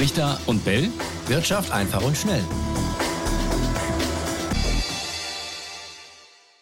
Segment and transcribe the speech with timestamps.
[0.00, 0.88] Richter und Bell.
[1.26, 2.42] Wirtschaft einfach und schnell.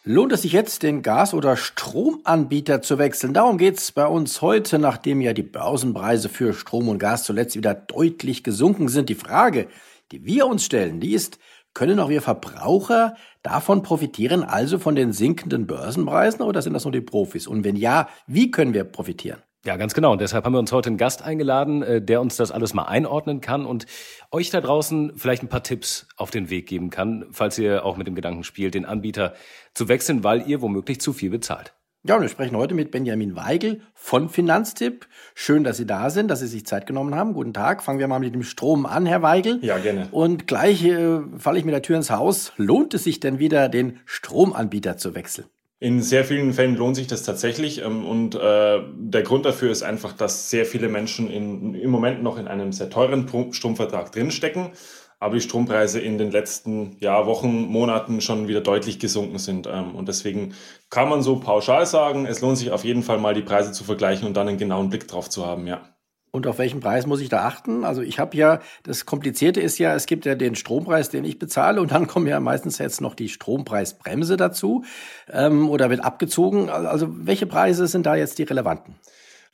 [0.03, 3.35] Lohnt es sich jetzt, den Gas- oder Stromanbieter zu wechseln?
[3.35, 7.75] Darum geht's bei uns heute, nachdem ja die Börsenpreise für Strom und Gas zuletzt wieder
[7.75, 9.09] deutlich gesunken sind.
[9.09, 9.69] Die Frage,
[10.11, 11.39] die wir uns stellen, die ist,
[11.75, 13.15] können auch wir Verbraucher
[13.45, 17.47] davon profitieren, also von den sinkenden Börsenpreisen, oder sind das nur die Profis?
[17.47, 19.39] Und wenn ja, wie können wir profitieren?
[19.65, 20.13] Ja, ganz genau.
[20.13, 22.85] Und deshalb haben wir uns heute einen Gast eingeladen, äh, der uns das alles mal
[22.85, 23.87] einordnen kann und
[24.31, 27.97] euch da draußen vielleicht ein paar Tipps auf den Weg geben kann, falls ihr auch
[27.97, 29.35] mit dem Gedanken spielt, den Anbieter
[29.75, 31.75] zu wechseln, weil ihr womöglich zu viel bezahlt.
[32.05, 35.09] Ja, und wir sprechen heute mit Benjamin Weigel von Finanztipp.
[35.35, 37.35] Schön, dass Sie da sind, dass Sie sich Zeit genommen haben.
[37.35, 37.83] Guten Tag.
[37.83, 39.59] Fangen wir mal mit dem Strom an, Herr Weigel.
[39.63, 40.07] Ja, gerne.
[40.13, 42.53] Und gleich äh, falle ich mit der Tür ins Haus.
[42.57, 45.49] Lohnt es sich denn wieder, den Stromanbieter zu wechseln?
[45.81, 49.85] In sehr vielen Fällen lohnt sich das tatsächlich ähm, und äh, der Grund dafür ist
[49.85, 54.73] einfach, dass sehr viele Menschen in, im Moment noch in einem sehr teuren Stromvertrag drinstecken,
[55.21, 59.95] aber die Strompreise in den letzten ja, Wochen, Monaten schon wieder deutlich gesunken sind ähm,
[59.95, 60.55] und deswegen
[60.91, 63.85] kann man so pauschal sagen, es lohnt sich auf jeden Fall mal die Preise zu
[63.85, 65.98] vergleichen und dann einen genauen Blick drauf zu haben, ja.
[66.31, 67.85] Und auf welchen Preis muss ich da achten?
[67.85, 71.39] Also ich habe ja, das Komplizierte ist ja, es gibt ja den Strompreis, den ich
[71.39, 74.85] bezahle und dann kommen ja meistens jetzt noch die Strompreisbremse dazu
[75.31, 76.69] ähm, oder wird abgezogen.
[76.69, 78.97] Also welche Preise sind da jetzt die relevanten?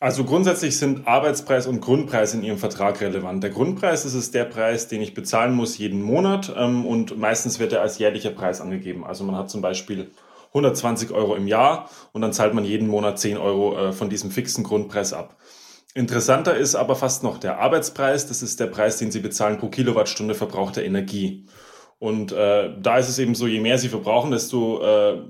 [0.01, 3.43] Also grundsätzlich sind Arbeitspreis und Grundpreis in Ihrem Vertrag relevant.
[3.43, 7.59] Der Grundpreis ist es der Preis, den ich bezahlen muss jeden Monat ähm, und meistens
[7.59, 9.05] wird er als jährlicher Preis angegeben.
[9.05, 10.11] Also man hat zum Beispiel
[10.49, 14.31] 120 Euro im Jahr und dann zahlt man jeden Monat 10 Euro äh, von diesem
[14.31, 15.37] fixen Grundpreis ab.
[15.95, 18.27] Interessanter ist aber fast noch der Arbeitspreis.
[18.27, 21.47] Das ist der Preis, den Sie bezahlen pro Kilowattstunde verbrauchter Energie.
[22.01, 25.23] Und äh, da ist es eben so, je mehr Sie verbrauchen, desto äh,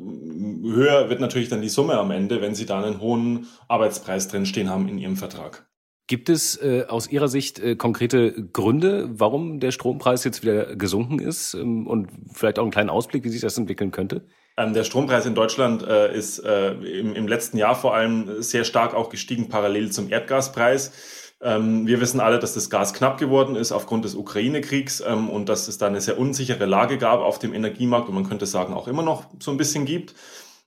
[0.64, 4.70] höher wird natürlich dann die Summe am Ende, wenn Sie da einen hohen Arbeitspreis drinstehen
[4.70, 5.68] haben in Ihrem Vertrag.
[6.06, 11.18] Gibt es äh, aus Ihrer Sicht äh, konkrete Gründe, warum der Strompreis jetzt wieder gesunken
[11.18, 14.26] ist ähm, und vielleicht auch einen kleinen Ausblick, wie sich das entwickeln könnte?
[14.58, 18.64] Ähm, der Strompreis in Deutschland äh, ist äh, im, im, letzten Jahr vor allem sehr
[18.64, 20.92] stark auch gestiegen, parallel zum Erdgaspreis.
[21.40, 25.48] Ähm, wir wissen alle, dass das Gas knapp geworden ist aufgrund des Ukraine-Kriegs ähm, und
[25.48, 28.74] dass es da eine sehr unsichere Lage gab auf dem Energiemarkt und man könnte sagen
[28.74, 30.14] auch immer noch so ein bisschen gibt.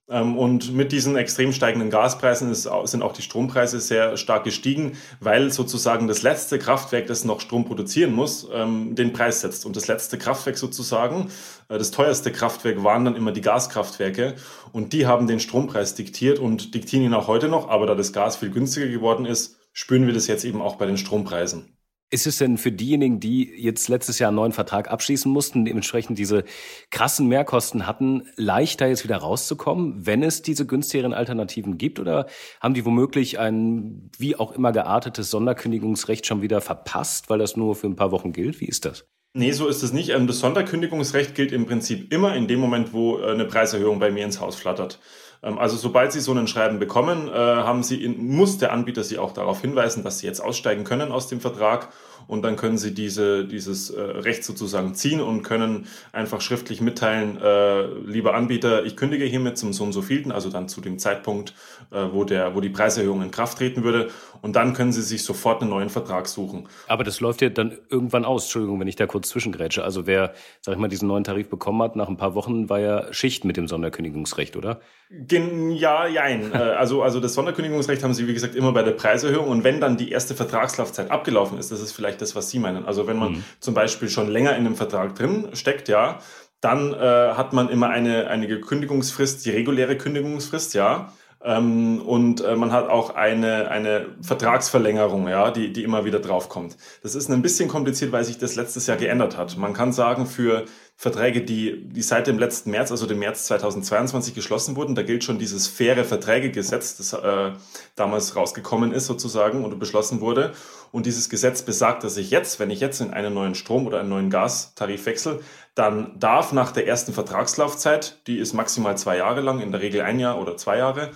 [0.10, 4.98] Ähm, und mit diesen extrem steigenden Gaspreisen ist, sind auch die Strompreise sehr stark gestiegen,
[5.20, 9.66] weil sozusagen das letzte Kraftwerk, das noch Strom produzieren muss, ähm, den Preis setzt.
[9.66, 11.30] Und das letzte Kraftwerk sozusagen,
[11.68, 14.36] äh, das teuerste Kraftwerk waren dann immer die Gaskraftwerke.
[14.72, 17.68] Und die haben den Strompreis diktiert und diktieren ihn auch heute noch.
[17.70, 20.86] Aber da das Gas viel günstiger geworden ist, spüren wir das jetzt eben auch bei
[20.86, 21.77] den Strompreisen.
[22.10, 26.18] Ist es denn für diejenigen, die jetzt letztes Jahr einen neuen Vertrag abschließen mussten, dementsprechend
[26.18, 26.46] diese
[26.90, 32.00] krassen Mehrkosten hatten, leichter jetzt wieder rauszukommen, wenn es diese günstigeren Alternativen gibt?
[32.00, 32.28] Oder
[32.62, 37.76] haben die womöglich ein wie auch immer geartetes Sonderkündigungsrecht schon wieder verpasst, weil das nur
[37.76, 38.62] für ein paar Wochen gilt?
[38.62, 39.06] Wie ist das?
[39.34, 40.10] Nee, so ist es nicht.
[40.10, 44.12] Ähm, das Sonderkündigungsrecht gilt im Prinzip immer in dem Moment, wo äh, eine Preiserhöhung bei
[44.12, 45.00] mir ins Haus flattert.
[45.44, 49.18] Ähm, also sobald Sie so ein Schreiben bekommen, äh, haben Sie muss der Anbieter Sie
[49.18, 51.90] auch darauf hinweisen, dass Sie jetzt aussteigen können aus dem Vertrag
[52.28, 57.38] und dann können Sie diese, dieses äh, Recht sozusagen ziehen und können einfach schriftlich mitteilen,
[57.42, 61.00] äh, lieber Anbieter, ich kündige hiermit zum so und so vielten, also dann zu dem
[61.00, 61.54] Zeitpunkt,
[61.92, 64.10] äh, wo, der, wo die Preiserhöhung in Kraft treten würde
[64.42, 66.68] und dann können Sie sich sofort einen neuen Vertrag suchen.
[66.88, 69.84] Aber das läuft ja dann irgendwann aus, Entschuldigung, wenn ich da kurz zwischengrätsche.
[69.84, 72.80] Also wer, sag ich mal, diesen neuen Tarif bekommen hat, nach ein paar Wochen war
[72.80, 74.82] ja Schicht mit dem Sonderkündigungsrecht, oder?
[75.10, 76.52] Gen ja, jein.
[76.52, 79.48] Äh, also, also das Sonderkündigungsrecht haben Sie, wie gesagt, immer bei der Preiserhöhung.
[79.48, 82.86] Und wenn dann die erste Vertragslaufzeit abgelaufen ist, das ist vielleicht das, was Sie meinen.
[82.86, 83.44] Also wenn man mhm.
[83.60, 86.20] zum Beispiel schon länger in einem Vertrag drin steckt, ja,
[86.62, 91.12] dann äh, hat man immer eine, eine Kündigungsfrist, die reguläre Kündigungsfrist, ja.
[91.44, 96.78] Ähm, und äh, man hat auch eine, eine Vertragsverlängerung, ja, die, die immer wieder draufkommt.
[97.04, 99.56] Das ist ein bisschen kompliziert, weil sich das letztes Jahr geändert hat.
[99.58, 100.66] Man kann sagen, für
[101.00, 105.24] Verträge, die, die seit dem letzten März, also dem März 2022 geschlossen wurden, da gilt
[105.24, 107.52] schon dieses faire Verträgegesetz, das äh,
[107.96, 110.54] damals rausgekommen ist sozusagen oder beschlossen wurde.
[110.92, 114.00] Und dieses Gesetz besagt, dass ich jetzt, wenn ich jetzt in einen neuen Strom- oder
[114.00, 115.42] einen neuen Gastarif wechsle,
[115.76, 120.02] dann darf nach der ersten Vertragslaufzeit, die ist maximal zwei Jahre lang, in der Regel
[120.02, 121.12] ein Jahr oder zwei Jahre,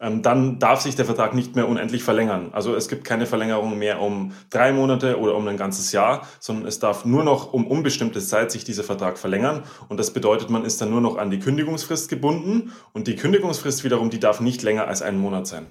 [0.00, 2.48] dann darf sich der Vertrag nicht mehr unendlich verlängern.
[2.52, 6.66] Also es gibt keine Verlängerung mehr um drei Monate oder um ein ganzes Jahr, sondern
[6.66, 9.62] es darf nur noch um unbestimmte Zeit sich dieser Vertrag verlängern.
[9.88, 12.72] Und das bedeutet, man ist dann nur noch an die Kündigungsfrist gebunden.
[12.94, 15.66] Und die Kündigungsfrist wiederum, die darf nicht länger als einen Monat sein.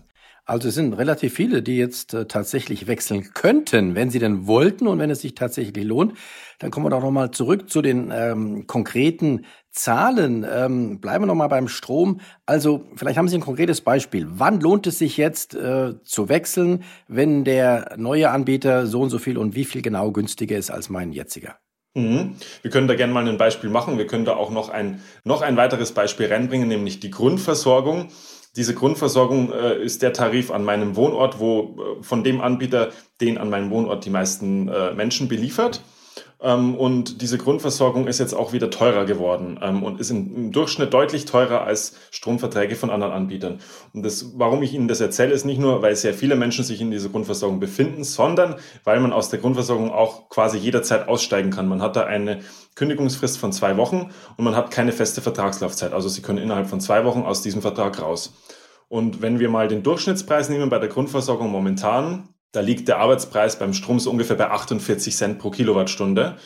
[0.49, 4.87] Also es sind relativ viele, die jetzt äh, tatsächlich wechseln könnten, wenn sie denn wollten
[4.87, 6.13] und wenn es sich tatsächlich lohnt.
[6.57, 9.45] Dann kommen wir doch nochmal zurück zu den ähm, konkreten
[9.79, 10.45] Zahlen.
[10.49, 12.19] Ähm, bleiben wir noch mal beim Strom.
[12.45, 14.27] Also vielleicht haben Sie ein konkretes Beispiel.
[14.29, 19.19] Wann lohnt es sich jetzt äh, zu wechseln, wenn der neue Anbieter so und so
[19.19, 21.55] viel und wie viel genau günstiger ist als mein jetziger?
[21.95, 22.35] Mhm.
[22.61, 23.97] Wir können da gerne mal ein Beispiel machen.
[23.97, 28.09] Wir können da auch noch ein, noch ein weiteres Beispiel reinbringen, nämlich die Grundversorgung.
[28.55, 32.89] Diese Grundversorgung äh, ist der Tarif an meinem Wohnort, wo äh, von dem Anbieter,
[33.21, 35.81] den an meinem Wohnort die meisten äh, Menschen beliefert.
[35.81, 35.98] Ähm,
[36.41, 41.25] und diese Grundversorgung ist jetzt auch wieder teurer geworden ähm, und ist im, Durchschnitt deutlich
[41.25, 43.59] teurer als Stromverträge von anderen Anbietern.
[43.93, 46.79] Und das, warum ich Ihnen das erzähle, ist nicht nur, weil sehr viele Menschen sich
[46.79, 48.55] in dieser Grundversorgung befinden, sondern
[48.85, 51.67] weil man aus der Grundversorgung auch quasi jederzeit aussteigen kann.
[51.67, 52.39] Man hat da eine
[52.75, 55.91] Kündigungsfrist von zwei Wochen und man hat keine feste Vertragslaufzeit.
[55.91, 58.33] Also Sie können innerhalb von zwei Wochen aus diesem Vertrag raus.
[58.87, 63.59] Und wenn wir mal den Durchschnittspreis nehmen bei der Grundversorgung momentan, da liegt der Arbeitspreis
[63.59, 66.37] beim Strom so ungefähr bei 48 Cent pro Kilowattstunde.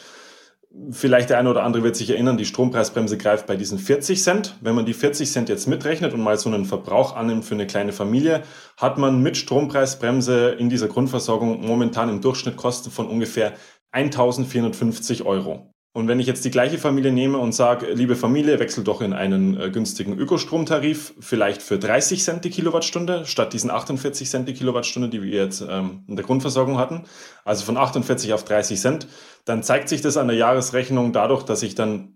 [0.90, 4.56] Vielleicht der eine oder andere wird sich erinnern, die Strompreisbremse greift bei diesen 40 Cent.
[4.60, 7.68] Wenn man die 40 Cent jetzt mitrechnet und mal so einen Verbrauch annimmt für eine
[7.68, 8.42] kleine Familie,
[8.78, 13.54] hat man mit Strompreisbremse in dieser Grundversorgung momentan im Durchschnitt Kosten von ungefähr
[13.92, 15.73] 1450 Euro.
[15.95, 19.13] Und wenn ich jetzt die gleiche Familie nehme und sage, liebe Familie, wechsel doch in
[19.13, 24.56] einen äh, günstigen Ökostromtarif, vielleicht für 30 Cent die Kilowattstunde, statt diesen 48 Cent die
[24.56, 27.04] Kilowattstunde, die wir jetzt ähm, in der Grundversorgung hatten,
[27.45, 29.07] also von 48 auf 30 Cent,
[29.45, 32.16] dann zeigt sich das an der Jahresrechnung dadurch, dass ich dann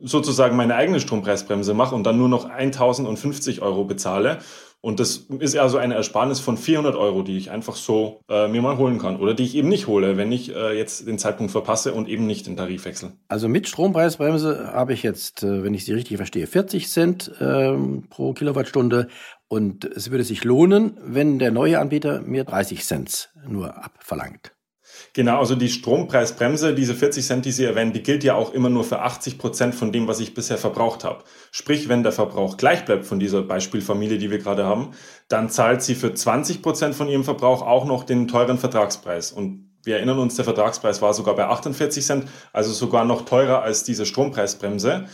[0.00, 4.38] sozusagen meine eigene Strompreisbremse mache und dann nur noch 1050 Euro bezahle
[4.82, 8.60] und das ist also eine Ersparnis von 400 Euro, die ich einfach so äh, mir
[8.62, 11.52] mal holen kann oder die ich eben nicht hole, wenn ich äh, jetzt den Zeitpunkt
[11.52, 13.12] verpasse und eben nicht den Tarif wechsle.
[13.28, 18.08] Also mit Strompreisbremse habe ich jetzt, äh, wenn ich Sie richtig verstehe, 40 Cent ähm,
[18.10, 19.06] pro Kilowattstunde
[19.46, 24.52] und es würde sich lohnen, wenn der neue Anbieter mir 30 Cent nur abverlangt.
[25.14, 28.70] Genau, also die Strompreisbremse, diese 40 Cent, die Sie erwähnen, die gilt ja auch immer
[28.70, 31.24] nur für 80 Prozent von dem, was ich bisher verbraucht habe.
[31.50, 34.92] Sprich, wenn der Verbrauch gleich bleibt von dieser Beispielfamilie, die wir gerade haben,
[35.28, 39.32] dann zahlt sie für 20 Prozent von ihrem Verbrauch auch noch den teuren Vertragspreis.
[39.32, 43.60] Und wir erinnern uns, der Vertragspreis war sogar bei 48 Cent, also sogar noch teurer
[43.60, 45.08] als diese Strompreisbremse.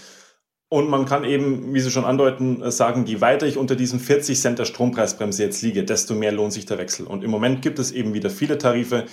[0.71, 4.39] Und man kann eben, wie Sie schon andeuten, sagen, je weiter ich unter diesem 40
[4.39, 7.07] Cent der Strompreisbremse jetzt liege, desto mehr lohnt sich der Wechsel.
[7.07, 9.07] Und im Moment gibt es eben wieder viele Tarife,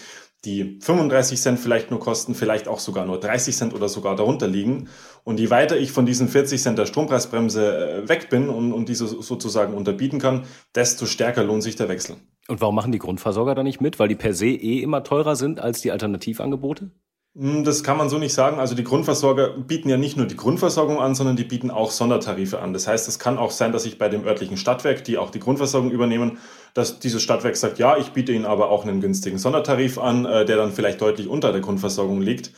[0.44, 4.48] die 35 Cent vielleicht nur kosten, vielleicht auch sogar nur 30 Cent oder sogar darunter
[4.48, 4.90] liegen.
[5.24, 8.90] Und je weiter ich von diesen 40 Cent der Strompreisbremse äh, weg bin und, und
[8.90, 10.44] diese sozusagen unterbieten kann,
[10.76, 12.18] desto stärker lohnt sich der Wechsel.
[12.48, 13.98] Und warum machen die Grundversorger da nicht mit?
[13.98, 16.92] Weil die per se eh immer teurer sind als die Alternativangebote?
[17.38, 18.60] Hm, das kann man so nicht sagen.
[18.60, 22.60] Also die Grundversorger bieten ja nicht nur die Grundversorgung an, sondern die bieten auch Sondertarife
[22.60, 22.72] an.
[22.72, 25.40] Das heißt, es kann auch sein, dass ich bei dem örtlichen Stadtwerk, die auch die
[25.40, 26.38] Grundversorgung übernehmen,
[26.74, 30.46] dass dieses Stadtwerk sagt, ja, ich biete Ihnen aber auch einen günstigen Sondertarif an, äh,
[30.46, 32.52] der dann vielleicht deutlich unter der Grundversorgung liegt.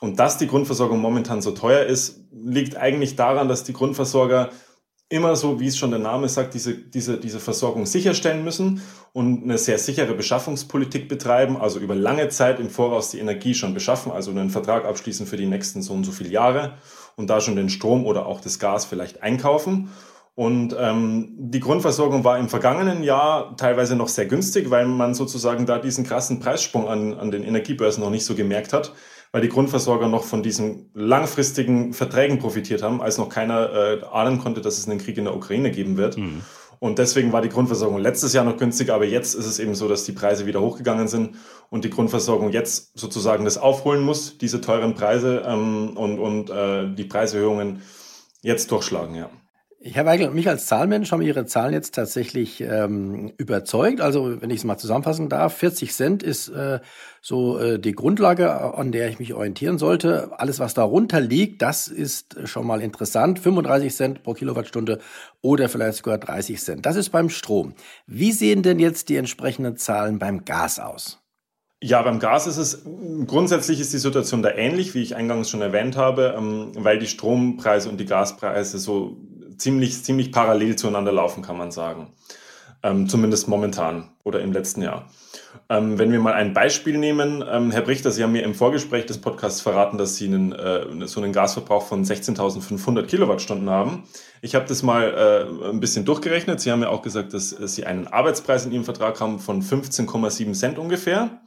[0.00, 4.50] Und dass die Grundversorgung momentan so teuer ist, liegt eigentlich daran, dass die Grundversorger
[5.08, 8.80] immer so, wie es schon der Name sagt, diese, diese, diese Versorgung sicherstellen müssen
[9.12, 13.74] und eine sehr sichere Beschaffungspolitik betreiben, also über lange Zeit im Voraus die Energie schon
[13.74, 16.78] beschaffen, also einen Vertrag abschließen für die nächsten so und so viele Jahre
[17.16, 19.90] und da schon den Strom oder auch das Gas vielleicht einkaufen.
[20.36, 25.64] Und ähm, die Grundversorgung war im vergangenen Jahr teilweise noch sehr günstig, weil man sozusagen
[25.64, 28.92] da diesen krassen Preissprung an, an den Energiebörsen noch nicht so gemerkt hat
[29.34, 34.38] weil die Grundversorger noch von diesen langfristigen Verträgen profitiert haben, als noch keiner äh, ahnen
[34.38, 36.16] konnte, dass es einen Krieg in der Ukraine geben wird.
[36.16, 36.42] Mhm.
[36.78, 39.88] Und deswegen war die Grundversorgung letztes Jahr noch günstig, aber jetzt ist es eben so,
[39.88, 41.34] dass die Preise wieder hochgegangen sind
[41.68, 46.94] und die Grundversorgung jetzt sozusagen das aufholen muss, diese teuren Preise ähm, und, und äh,
[46.94, 47.82] die Preiserhöhungen
[48.40, 49.30] jetzt durchschlagen, ja.
[49.86, 54.00] Herr Weigel, mich als Zahlmensch haben Ihre Zahlen jetzt tatsächlich ähm, überzeugt.
[54.00, 56.80] Also, wenn ich es mal zusammenfassen darf, 40 Cent ist äh,
[57.20, 60.30] so äh, die Grundlage, an der ich mich orientieren sollte.
[60.38, 63.38] Alles, was darunter liegt, das ist schon mal interessant.
[63.38, 65.00] 35 Cent pro Kilowattstunde
[65.42, 66.86] oder vielleicht sogar 30 Cent.
[66.86, 67.74] Das ist beim Strom.
[68.06, 71.20] Wie sehen denn jetzt die entsprechenden Zahlen beim Gas aus?
[71.82, 72.86] Ja, beim Gas ist es,
[73.26, 77.06] grundsätzlich ist die Situation da ähnlich, wie ich eingangs schon erwähnt habe, ähm, weil die
[77.06, 79.18] Strompreise und die Gaspreise so
[79.58, 82.08] ziemlich, ziemlich parallel zueinander laufen, kann man sagen.
[82.82, 85.08] Ähm, zumindest momentan oder im letzten Jahr.
[85.70, 89.06] Ähm, wenn wir mal ein Beispiel nehmen, ähm, Herr Brichter, Sie haben mir im Vorgespräch
[89.06, 94.04] des Podcasts verraten, dass Sie einen, äh, so einen Gasverbrauch von 16.500 Kilowattstunden haben.
[94.42, 96.60] Ich habe das mal äh, ein bisschen durchgerechnet.
[96.60, 99.62] Sie haben ja auch gesagt, dass äh, Sie einen Arbeitspreis in Ihrem Vertrag haben von
[99.62, 101.40] 15,7 Cent ungefähr.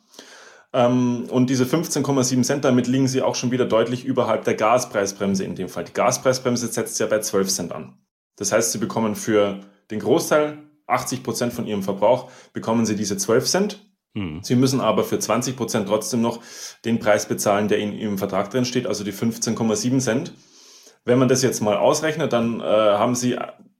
[0.73, 5.43] Ähm, und diese 15,7 Cent, damit liegen sie auch schon wieder deutlich überhalb der Gaspreisbremse
[5.43, 5.85] in dem Fall.
[5.85, 7.97] Die Gaspreisbremse setzt ja bei 12 Cent an.
[8.35, 13.17] Das heißt, sie bekommen für den Großteil, 80 Prozent von ihrem Verbrauch, bekommen sie diese
[13.17, 13.87] 12 Cent.
[14.13, 14.39] Mhm.
[14.43, 16.41] Sie müssen aber für 20 Prozent trotzdem noch
[16.85, 20.33] den Preis bezahlen, der in ihrem Vertrag drin steht, also die 15,7 Cent.
[21.05, 23.37] Wenn man das jetzt mal ausrechnet, dann äh, haben Sie,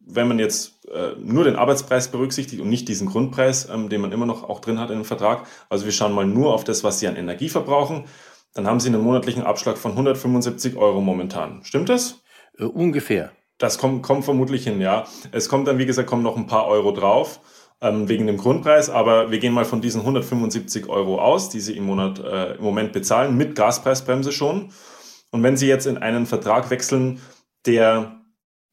[0.07, 4.11] wenn man jetzt äh, nur den Arbeitspreis berücksichtigt und nicht diesen Grundpreis, ähm, den man
[4.11, 6.83] immer noch auch drin hat in dem Vertrag, also wir schauen mal nur auf das,
[6.83, 8.05] was Sie an Energie verbrauchen,
[8.53, 11.59] dann haben Sie einen monatlichen Abschlag von 175 Euro momentan.
[11.63, 12.21] Stimmt das?
[12.57, 13.31] Äh, ungefähr.
[13.57, 15.05] Das kommt, kommt vermutlich hin, ja.
[15.31, 17.39] Es kommt dann, wie gesagt, kommen noch ein paar Euro drauf
[17.81, 21.75] ähm, wegen dem Grundpreis, aber wir gehen mal von diesen 175 Euro aus, die Sie
[21.75, 24.71] im Monat äh, im Moment bezahlen, mit Gaspreisbremse schon.
[25.31, 27.19] Und wenn Sie jetzt in einen Vertrag wechseln,
[27.65, 28.21] der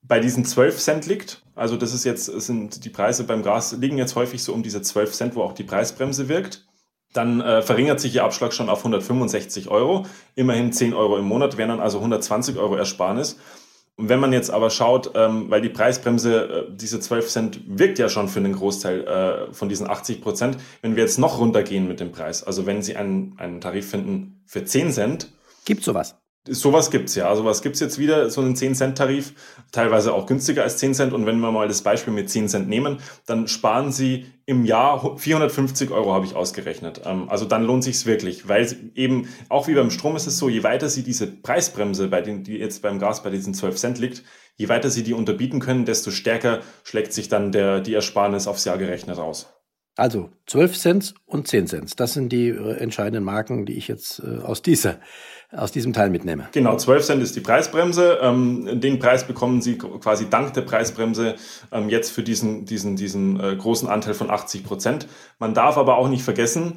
[0.06, 3.98] bei diesen 12 Cent liegt, also das ist jetzt, sind die Preise beim Gas liegen
[3.98, 6.66] jetzt häufig so um diese 12 Cent, wo auch die Preisbremse wirkt,
[7.12, 10.04] dann äh, verringert sich Ihr Abschlag schon auf 165 Euro.
[10.34, 13.38] Immerhin 10 Euro im Monat wären dann also 120 Euro Ersparnis.
[13.96, 18.00] Und wenn man jetzt aber schaut, ähm, weil die Preisbremse, äh, diese 12 Cent wirkt
[18.00, 21.86] ja schon für einen Großteil äh, von diesen 80 Prozent, wenn wir jetzt noch runtergehen
[21.86, 25.32] mit dem Preis, also wenn Sie einen, einen Tarif finden für 10 Cent.
[25.64, 26.16] Gibt sowas?
[26.46, 27.34] Sowas gibt's ja.
[27.34, 29.32] Sowas gibt's jetzt wieder, so einen 10-Cent-Tarif,
[29.72, 31.12] teilweise auch günstiger als 10 Cent.
[31.14, 35.16] Und wenn wir mal das Beispiel mit 10 Cent nehmen, dann sparen Sie im Jahr
[35.16, 37.00] 450 Euro, habe ich ausgerechnet.
[37.06, 40.50] Ähm, also dann lohnt sich's wirklich, weil eben, auch wie beim Strom ist es so,
[40.50, 43.98] je weiter Sie diese Preisbremse, bei den, die jetzt beim Gas bei diesen 12 Cent
[43.98, 44.22] liegt,
[44.56, 48.66] je weiter Sie die unterbieten können, desto stärker schlägt sich dann der, die Ersparnis aufs
[48.66, 49.48] Jahr gerechnet aus.
[49.96, 54.20] Also 12 Cent und 10 Cent, das sind die äh, entscheidenden Marken, die ich jetzt
[54.20, 54.96] äh, aus dieser
[55.56, 56.48] aus diesem Teil mitnehme.
[56.52, 58.18] Genau, 12 Cent ist die Preisbremse.
[58.20, 61.36] Ähm, den Preis bekommen Sie quasi dank der Preisbremse
[61.70, 65.06] ähm, jetzt für diesen, diesen, diesen äh, großen Anteil von 80 Prozent.
[65.38, 66.74] Man darf aber auch nicht vergessen,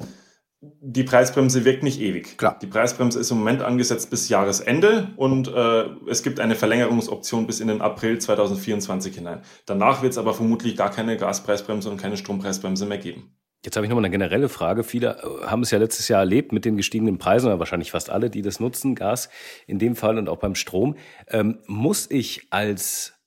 [0.60, 2.36] die Preisbremse wirkt nicht ewig.
[2.36, 2.58] Klar.
[2.60, 7.60] Die Preisbremse ist im Moment angesetzt bis Jahresende und äh, es gibt eine Verlängerungsoption bis
[7.60, 9.42] in den April 2024 hinein.
[9.66, 13.36] Danach wird es aber vermutlich gar keine Gaspreisbremse und keine Strompreisbremse mehr geben.
[13.64, 14.82] Jetzt habe ich noch mal eine generelle Frage.
[14.82, 18.10] Viele äh, haben es ja letztes Jahr erlebt mit den gestiegenen Preisen, oder wahrscheinlich fast
[18.10, 19.28] alle, die das nutzen, Gas
[19.66, 20.96] in dem Fall und auch beim Strom.
[21.28, 23.17] Ähm, muss ich als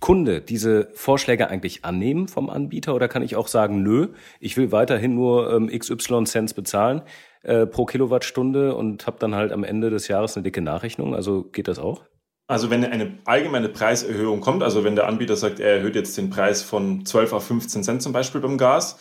[0.00, 4.08] Kunde diese Vorschläge eigentlich annehmen vom Anbieter oder kann ich auch sagen, nö,
[4.40, 7.02] ich will weiterhin nur ähm, XY Cents bezahlen
[7.42, 11.14] äh, pro Kilowattstunde und habe dann halt am Ende des Jahres eine dicke Nachrechnung?
[11.14, 12.02] Also geht das auch?
[12.46, 16.30] Also wenn eine allgemeine Preiserhöhung kommt, also wenn der Anbieter sagt, er erhöht jetzt den
[16.30, 18.98] Preis von 12 auf 15 Cent zum Beispiel beim Gas,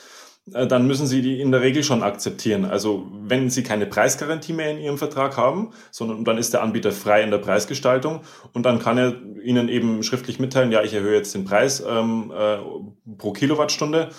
[0.48, 2.64] dann müssen Sie die in der Regel schon akzeptieren.
[2.66, 6.92] Also wenn Sie keine Preisgarantie mehr in Ihrem Vertrag haben, sondern dann ist der Anbieter
[6.92, 8.22] frei in der Preisgestaltung
[8.54, 12.32] und dann kann er Ihnen eben schriftlich mitteilen, ja, ich erhöhe jetzt den Preis ähm,
[12.36, 12.58] äh,
[13.18, 14.10] pro Kilowattstunde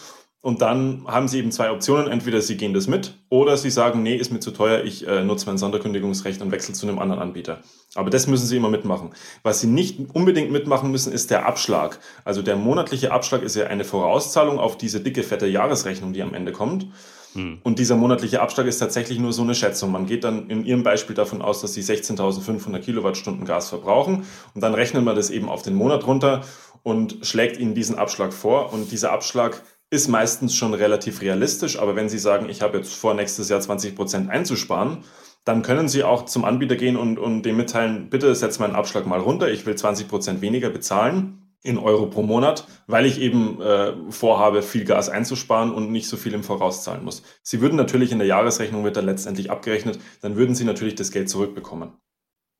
[0.40, 2.08] und dann haben Sie eben zwei Optionen.
[2.08, 5.24] Entweder Sie gehen das mit oder Sie sagen, nee, ist mir zu teuer, ich äh,
[5.24, 7.58] nutze mein Sonderkündigungsrecht und wechsle zu einem anderen Anbieter.
[7.96, 9.10] Aber das müssen Sie immer mitmachen.
[9.42, 11.98] Was Sie nicht unbedingt mitmachen müssen, ist der Abschlag.
[12.24, 16.34] Also der monatliche Abschlag ist ja eine Vorauszahlung auf diese dicke, fette Jahresrechnung, die am
[16.34, 16.86] Ende kommt.
[17.32, 17.58] Hm.
[17.64, 19.90] Und dieser monatliche Abschlag ist tatsächlich nur so eine Schätzung.
[19.90, 24.60] Man geht dann in Ihrem Beispiel davon aus, dass Sie 16.500 Kilowattstunden Gas verbrauchen und
[24.60, 26.42] dann rechnet man das eben auf den Monat runter
[26.84, 28.72] und schlägt Ihnen diesen Abschlag vor.
[28.72, 32.94] Und dieser Abschlag ist meistens schon relativ realistisch, aber wenn Sie sagen, ich habe jetzt
[32.94, 35.04] vor, nächstes Jahr 20 Prozent einzusparen,
[35.44, 39.06] dann können Sie auch zum Anbieter gehen und, und dem mitteilen, bitte setz meinen Abschlag
[39.06, 43.60] mal runter, ich will 20 Prozent weniger bezahlen in Euro pro Monat, weil ich eben
[43.60, 47.22] äh, vorhabe, viel Gas einzusparen und nicht so viel im Voraus zahlen muss.
[47.42, 51.10] Sie würden natürlich in der Jahresrechnung wird dann letztendlich abgerechnet, dann würden Sie natürlich das
[51.10, 51.92] Geld zurückbekommen.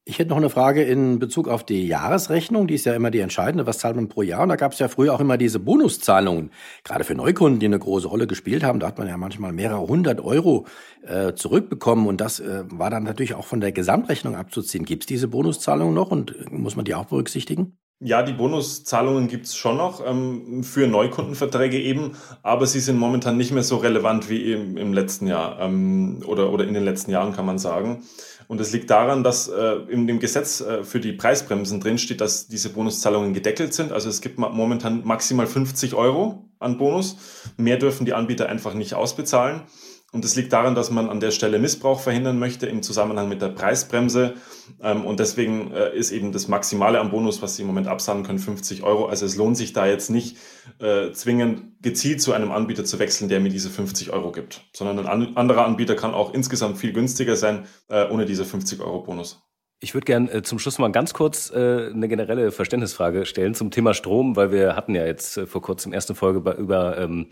[0.09, 2.67] Ich hätte noch eine Frage in Bezug auf die Jahresrechnung.
[2.67, 3.67] Die ist ja immer die entscheidende.
[3.67, 4.43] Was zahlt man pro Jahr?
[4.43, 6.51] Und da gab es ja früher auch immer diese Bonuszahlungen.
[6.83, 8.81] Gerade für Neukunden, die eine große Rolle gespielt haben.
[8.81, 10.65] Da hat man ja manchmal mehrere hundert Euro
[11.03, 12.07] äh, zurückbekommen.
[12.07, 14.87] Und das äh, war dann natürlich auch von der Gesamtrechnung abzuziehen.
[14.87, 17.77] Gibt es diese Bonuszahlungen noch und muss man die auch berücksichtigen?
[18.01, 22.13] Ja, die Bonuszahlungen gibt's schon noch ähm, für Neukundenverträge eben,
[22.45, 26.53] aber sie sind momentan nicht mehr so relevant wie im, im letzten Jahr ähm, oder,
[26.53, 28.05] oder in den letzten Jahren, kann man sagen.
[28.47, 32.47] Und es liegt daran, dass äh, in dem Gesetz äh, für die Preisbremsen drinsteht, dass
[32.47, 33.91] diese Bonuszahlungen gedeckelt sind.
[33.91, 37.17] Also es gibt momentan maximal 50 Euro an Bonus.
[37.57, 39.63] Mehr dürfen die Anbieter einfach nicht ausbezahlen.
[40.11, 43.43] Und es liegt daran, dass man an der Stelle Missbrauch verhindern möchte im Zusammenhang mit
[43.43, 44.35] der Preisbremse.
[44.83, 48.25] Ähm, und deswegen äh, ist eben das Maximale am Bonus, was Sie im Moment absahnen
[48.25, 49.07] können, 50 Euro.
[49.07, 50.39] Also es lohnt sich da jetzt nicht
[50.79, 55.07] äh, zwingend gezielt zu einem Anbieter zu wechseln, der mir diese 50 Euro gibt, sondern
[55.07, 59.48] ein anderer Anbieter kann auch insgesamt viel günstiger sein, äh, ohne diese 50 Euro Bonus.
[59.81, 63.71] Ich würde gern äh, zum Schluss mal ganz kurz äh, eine generelle Verständnisfrage stellen zum
[63.71, 67.29] Thema Strom, weil wir hatten ja jetzt äh, vor kurzem erste Folge über, über ähm,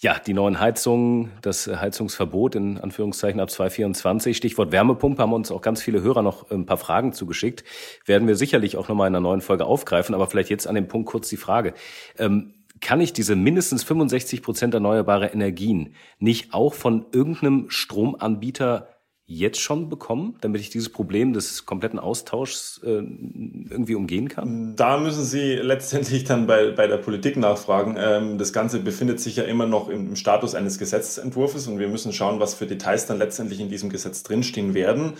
[0.00, 5.62] ja, die neuen Heizungen, das Heizungsverbot in Anführungszeichen ab 2024, Stichwort Wärmepumpe, haben uns auch
[5.62, 7.62] ganz viele Hörer noch ein paar Fragen zugeschickt.
[8.06, 10.88] Werden wir sicherlich auch nochmal in einer neuen Folge aufgreifen, aber vielleicht jetzt an dem
[10.88, 11.74] Punkt kurz die Frage.
[12.18, 18.93] Ähm, kann ich diese mindestens 65 Prozent erneuerbare Energien nicht auch von irgendeinem Stromanbieter
[19.26, 24.76] jetzt schon bekommen, damit ich dieses Problem des kompletten Austauschs äh, irgendwie umgehen kann?
[24.76, 27.96] Da müssen Sie letztendlich dann bei, bei der Politik nachfragen.
[27.98, 32.12] Ähm, das Ganze befindet sich ja immer noch im, Status eines Gesetzentwurfs und wir müssen
[32.12, 35.14] schauen, was für Details dann letztendlich in diesem Gesetz drinstehen werden.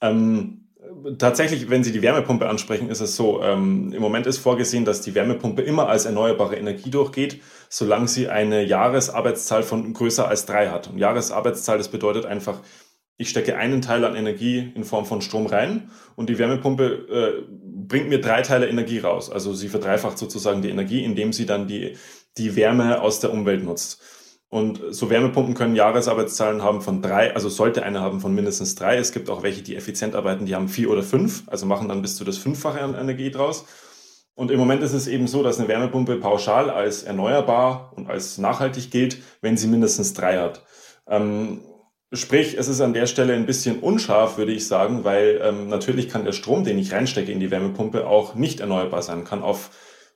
[0.00, 0.64] Ähm,
[1.18, 5.00] tatsächlich, wenn Sie die Wärmepumpe ansprechen, ist es so, ähm, im Moment ist vorgesehen, dass
[5.00, 10.68] die Wärmepumpe immer als erneuerbare Energie durchgeht, solange sie eine Jahresarbeitszahl von größer als drei
[10.68, 10.88] hat.
[10.88, 12.60] Und Jahresarbeitszahl, das bedeutet einfach,
[13.16, 17.54] ich stecke einen Teil an Energie in Form von Strom rein und die Wärmepumpe äh,
[17.86, 19.30] bringt mir drei Teile Energie raus.
[19.30, 21.96] Also sie verdreifacht sozusagen die Energie, indem sie dann die,
[22.36, 24.02] die Wärme aus der Umwelt nutzt.
[24.48, 28.96] Und so Wärmepumpen können Jahresarbeitszahlen haben von drei, also sollte eine haben von mindestens drei.
[28.96, 32.02] Es gibt auch welche, die effizient arbeiten, die haben vier oder fünf, also machen dann
[32.02, 33.64] bis zu das Fünffache an Energie draus.
[34.36, 38.38] Und im Moment ist es eben so, dass eine Wärmepumpe pauschal als erneuerbar und als
[38.38, 40.64] nachhaltig gilt, wenn sie mindestens drei hat.
[41.08, 41.60] Ähm,
[42.14, 46.08] Sprich, es ist an der Stelle ein bisschen unscharf, würde ich sagen, weil ähm, natürlich
[46.08, 49.70] kann der Strom, den ich reinstecke in die Wärmepumpe, auch nicht erneuerbar sein, kann auf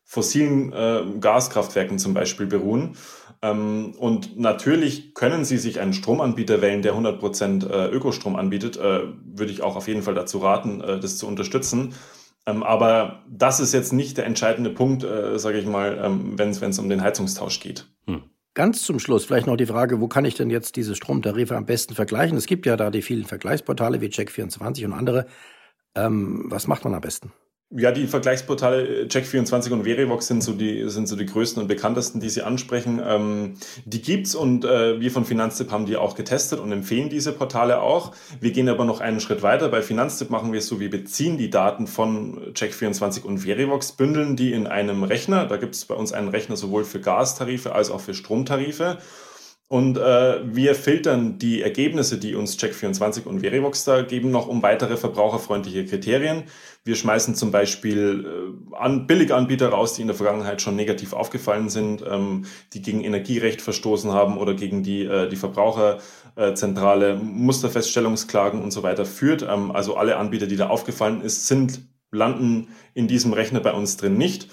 [0.05, 2.97] fossilen äh, Gaskraftwerken zum Beispiel beruhen.
[3.43, 8.76] Ähm, und natürlich können Sie sich einen Stromanbieter wählen, der 100% äh, Ökostrom anbietet.
[8.78, 11.95] Äh, würde ich auch auf jeden Fall dazu raten, äh, das zu unterstützen.
[12.47, 16.50] Ähm, aber das ist jetzt nicht der entscheidende Punkt, äh, sage ich mal, ähm, wenn
[16.50, 17.87] es um den Heizungstausch geht.
[18.07, 18.23] Hm.
[18.55, 21.67] Ganz zum Schluss vielleicht noch die Frage, wo kann ich denn jetzt diese Stromtarife am
[21.67, 22.37] besten vergleichen?
[22.37, 25.26] Es gibt ja da die vielen Vergleichsportale wie Check24 und andere.
[25.95, 27.33] Ähm, was macht man am besten?
[27.70, 31.68] Ja, die Vergleichsportale äh, Check24 und Verivox sind so die, sind so die größten und
[31.68, 32.98] bekanntesten, die Sie ansprechen.
[33.04, 37.30] Ähm, die gibt's und äh, wir von Finanztipp haben die auch getestet und empfehlen diese
[37.32, 38.12] Portale auch.
[38.40, 39.68] Wir gehen aber noch einen Schritt weiter.
[39.68, 44.34] Bei Finanztipp machen wir es so, wir beziehen die Daten von Check24 und Verivox, bündeln
[44.34, 45.44] die in einem Rechner.
[45.44, 48.96] Da gibt's bei uns einen Rechner sowohl für Gastarife als auch für Stromtarife.
[49.70, 54.62] Und äh, wir filtern die Ergebnisse, die uns Check24 und Verivox da geben, noch um
[54.62, 56.44] weitere verbraucherfreundliche Kriterien.
[56.84, 58.25] Wir schmeißen zum Beispiel
[58.72, 63.04] äh, an Billiganbieter raus, die in der Vergangenheit schon negativ aufgefallen sind, ähm, die gegen
[63.04, 69.42] Energierecht verstoßen haben oder gegen die, äh, die Verbraucherzentrale Musterfeststellungsklagen und so weiter führt.
[69.42, 73.98] Ähm, also alle Anbieter, die da aufgefallen ist, sind, landen in diesem Rechner bei uns
[73.98, 74.48] drin nicht.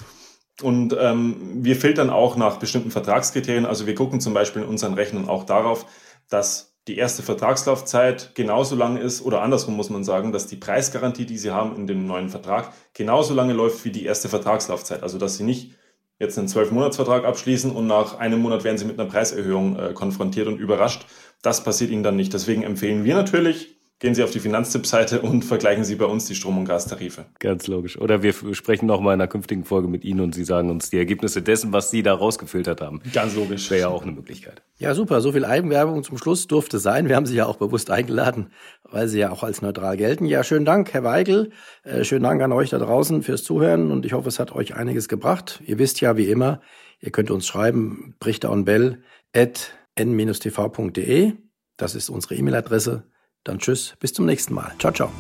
[0.62, 3.66] Und ähm, wir filtern auch nach bestimmten Vertragskriterien.
[3.66, 5.86] Also wir gucken zum Beispiel in unseren Rechnern auch darauf,
[6.30, 11.26] dass die erste Vertragslaufzeit genauso lang ist oder andersrum muss man sagen, dass die Preisgarantie,
[11.26, 15.02] die Sie haben in dem neuen Vertrag, genauso lange läuft wie die erste Vertragslaufzeit.
[15.02, 15.74] Also dass Sie nicht
[16.20, 20.48] jetzt einen Zwölf-Monats-Vertrag abschließen und nach einem Monat werden Sie mit einer Preiserhöhung äh, konfrontiert
[20.48, 21.06] und überrascht.
[21.42, 22.34] Das passiert Ihnen dann nicht.
[22.34, 23.75] Deswegen empfehlen wir natürlich,
[24.06, 27.26] Gehen Sie auf die Finanztipp-Seite und vergleichen Sie bei uns die Strom- und Gastarife.
[27.40, 28.00] Ganz logisch.
[28.00, 30.92] Oder wir sprechen noch mal in einer künftigen Folge mit Ihnen und Sie sagen uns
[30.92, 33.02] die Ergebnisse dessen, was Sie da rausgefiltert haben.
[33.14, 33.72] Ganz logisch.
[33.72, 34.62] Wäre ja auch eine Möglichkeit.
[34.78, 35.22] Ja, super.
[35.22, 37.10] So viel Eigenwerbung zum Schluss durfte sein.
[37.10, 38.52] Wir haben Sie ja auch bewusst eingeladen,
[38.84, 40.26] weil Sie ja auch als neutral gelten.
[40.26, 41.50] Ja, schönen Dank, Herr Weigel.
[41.82, 44.76] Äh, schönen Dank an euch da draußen fürs Zuhören und ich hoffe, es hat euch
[44.76, 45.64] einiges gebracht.
[45.66, 46.62] Ihr wisst ja, wie immer,
[47.00, 49.02] ihr könnt uns schreiben, brichter und bell
[49.36, 51.34] at n-tv.de.
[51.76, 53.04] Das ist unsere E-Mail-Adresse.
[53.46, 54.74] Dann tschüss, bis zum nächsten Mal.
[54.80, 55.12] Ciao, ciao.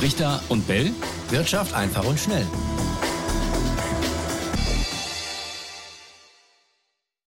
[0.00, 0.92] Richter und Bell.
[1.30, 2.46] Wirtschaft einfach und schnell.